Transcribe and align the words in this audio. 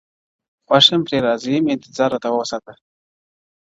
خوښ 0.65 0.85
يم 0.91 1.01
پرې 1.07 1.17
راضي 1.25 1.51
يم 1.55 1.65
انتـظارراتـــه 1.73 2.29
وســــــاتـــــــــــه~ 2.33 2.73